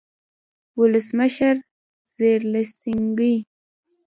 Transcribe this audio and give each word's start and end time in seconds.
ولسمشرزیلینسکي 0.79 3.33